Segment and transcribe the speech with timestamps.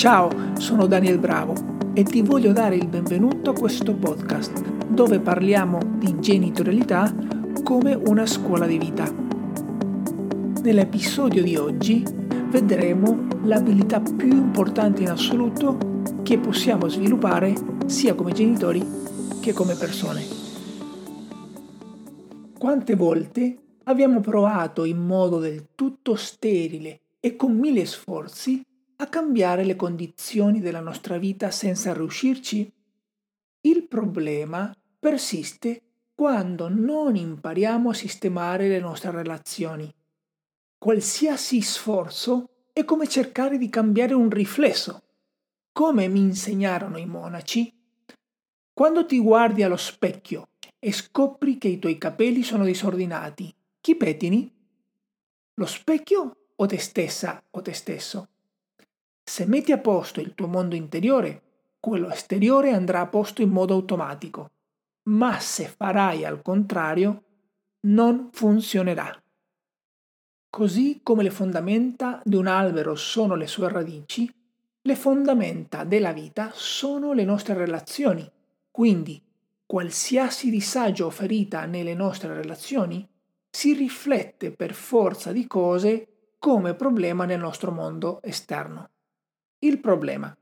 [0.00, 1.52] Ciao, sono Daniel Bravo
[1.92, 7.14] e ti voglio dare il benvenuto a questo podcast dove parliamo di genitorialità
[7.62, 9.04] come una scuola di vita.
[10.62, 12.02] Nell'episodio di oggi
[12.48, 15.76] vedremo l'abilità più importante in assoluto
[16.22, 17.52] che possiamo sviluppare
[17.84, 18.82] sia come genitori
[19.42, 20.22] che come persone.
[22.56, 28.62] Quante volte abbiamo provato in modo del tutto sterile e con mille sforzi
[29.00, 32.70] a cambiare le condizioni della nostra vita senza riuscirci?
[33.62, 35.82] Il problema persiste
[36.14, 39.90] quando non impariamo a sistemare le nostre relazioni.
[40.76, 45.02] Qualsiasi sforzo è come cercare di cambiare un riflesso.
[45.72, 47.72] Come mi insegnarono i monaci,
[48.74, 50.48] quando ti guardi allo specchio
[50.78, 54.52] e scopri che i tuoi capelli sono disordinati, chi pettini?
[55.54, 58.28] Lo specchio o te stessa o te stesso?
[59.30, 61.42] Se metti a posto il tuo mondo interiore,
[61.78, 64.50] quello esteriore andrà a posto in modo automatico.
[65.04, 67.22] Ma se farai al contrario,
[67.82, 69.08] non funzionerà.
[70.50, 74.28] Così come le fondamenta di un albero sono le sue radici,
[74.82, 78.28] le fondamenta della vita sono le nostre relazioni.
[78.68, 79.22] Quindi,
[79.64, 83.08] qualsiasi disagio o ferita nelle nostre relazioni
[83.48, 88.90] si riflette per forza di cose come problema nel nostro mondo esterno.
[89.62, 90.34] Il problema.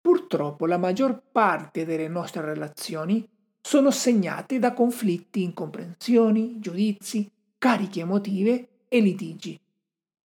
[0.00, 3.28] Purtroppo la maggior parte delle nostre relazioni
[3.60, 9.58] sono segnate da conflitti, incomprensioni, giudizi, cariche emotive e litigi.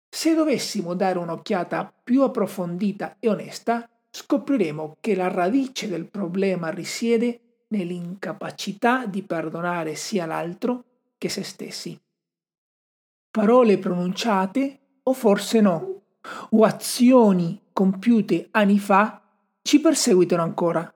[0.09, 7.64] Se dovessimo dare un'occhiata più approfondita e onesta, scopriremo che la radice del problema risiede
[7.70, 10.83] nell'incapacità di perdonare sia l'altro
[11.17, 11.98] che se stessi.
[13.31, 16.02] Parole pronunciate o forse no,
[16.50, 19.22] o azioni compiute anni fa
[19.62, 20.94] ci perseguitano ancora.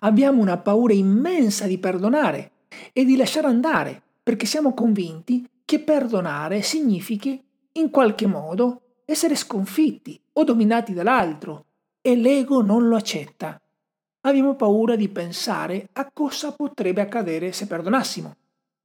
[0.00, 2.50] Abbiamo una paura immensa di perdonare
[2.92, 7.42] e di lasciare andare perché siamo convinti che perdonare significhi
[7.72, 11.64] in qualche modo essere sconfitti o dominati dall'altro
[12.02, 13.58] e l'ego non lo accetta.
[14.26, 18.36] Abbiamo paura di pensare a cosa potrebbe accadere se perdonassimo.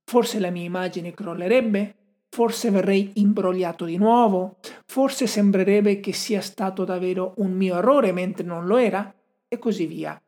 [0.06, 1.96] Forse la mia immagine crollerebbe?
[2.30, 4.56] Forse verrei imbrogliato di nuovo?
[4.92, 9.10] Forse sembrerebbe che sia stato davvero un mio errore mentre non lo era?
[9.48, 10.22] E così via.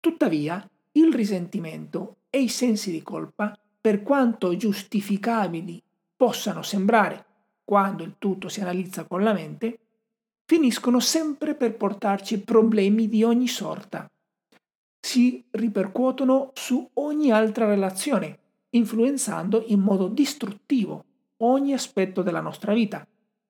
[0.00, 5.82] Tuttavia, il risentimento e i sensi di colpa, per quanto giustificabili
[6.16, 7.26] possano sembrare
[7.62, 9.78] quando il tutto si analizza con la mente,
[10.46, 14.10] finiscono sempre per portarci problemi di ogni sorta.
[14.98, 18.38] Si ripercuotono su ogni altra relazione
[18.70, 21.04] influenzando in modo distruttivo
[21.42, 23.06] ogni aspetto della nostra vita,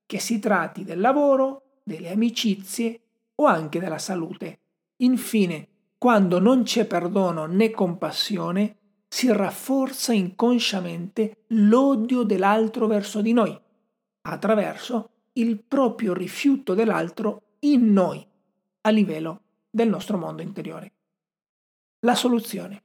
[0.09, 3.01] che si tratti del lavoro, delle amicizie
[3.35, 4.61] o anche della salute.
[5.03, 8.77] Infine, quando non c'è perdono né compassione,
[9.07, 13.55] si rafforza inconsciamente l'odio dell'altro verso di noi,
[14.23, 18.27] attraverso il proprio rifiuto dell'altro in noi,
[18.81, 20.93] a livello del nostro mondo interiore.
[22.01, 22.83] La soluzione.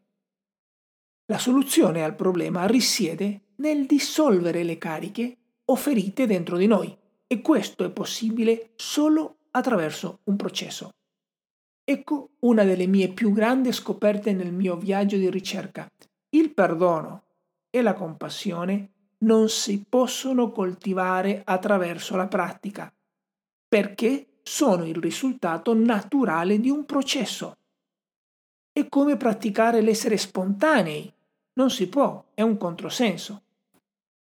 [1.28, 6.98] La soluzione al problema risiede nel dissolvere le cariche o ferite dentro di noi
[7.34, 10.92] e questo è possibile solo attraverso un processo.
[11.84, 15.90] Ecco una delle mie più grandi scoperte nel mio viaggio di ricerca.
[16.30, 17.24] Il perdono
[17.72, 18.92] e la compassione
[19.24, 22.94] non si possono coltivare attraverso la pratica,
[23.68, 27.58] perché sono il risultato naturale di un processo
[28.72, 31.12] è come praticare l'essere spontanei.
[31.54, 33.44] Non si può, è un controsenso.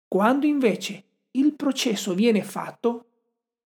[0.07, 1.04] Quando invece
[1.39, 3.05] il processo viene fatto,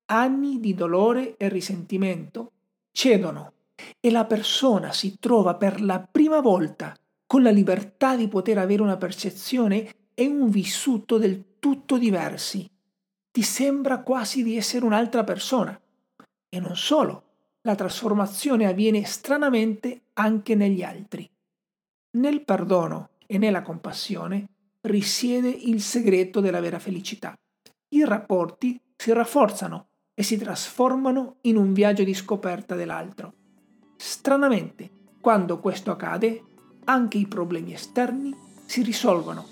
[0.06, 2.52] anni di dolore e risentimento
[2.92, 3.54] cedono
[4.00, 8.82] e la persona si trova per la prima volta con la libertà di poter avere
[8.82, 12.70] una percezione e un vissuto del tutto diversi.
[13.32, 15.80] Ti sembra quasi di essere un'altra persona.
[16.50, 17.24] E non solo,
[17.62, 21.30] la trasformazione avviene stranamente anche negli altri.
[22.18, 24.48] Nel perdono e nella compassione
[24.82, 27.38] risiede il segreto della vera felicità.
[27.92, 33.34] I rapporti si rafforzano e si trasformano in un viaggio di scoperta dell'altro.
[33.98, 34.90] Stranamente,
[35.20, 36.44] quando questo accade,
[36.86, 38.32] anche i problemi esterni
[38.66, 39.44] si risolvono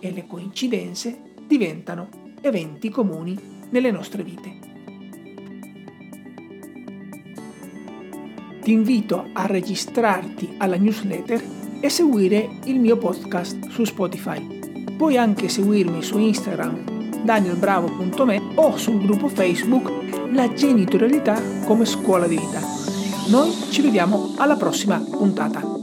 [0.00, 2.08] e le coincidenze diventano
[2.40, 3.38] eventi comuni
[3.70, 4.58] nelle nostre vite.
[8.60, 11.42] Ti invito a registrarti alla newsletter
[11.80, 14.96] e seguire il mio podcast su Spotify.
[14.96, 16.93] Puoi anche seguirmi su Instagram
[17.24, 19.90] danielbravo.me o sul gruppo Facebook
[20.32, 22.60] La genitorialità come scuola di vita.
[23.28, 25.73] Noi ci vediamo alla prossima puntata.